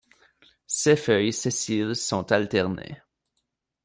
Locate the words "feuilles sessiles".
0.95-1.95